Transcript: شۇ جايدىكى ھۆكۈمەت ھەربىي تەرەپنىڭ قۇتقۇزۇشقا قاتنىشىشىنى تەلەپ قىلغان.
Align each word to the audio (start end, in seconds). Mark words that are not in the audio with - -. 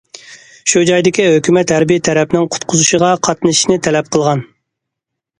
شۇ 0.71 0.81
جايدىكى 0.89 1.25
ھۆكۈمەت 1.33 1.73
ھەربىي 1.75 1.99
تەرەپنىڭ 2.07 2.47
قۇتقۇزۇشقا 2.55 3.09
قاتنىشىشىنى 3.27 3.77
تەلەپ 3.89 4.09
قىلغان. 4.17 4.43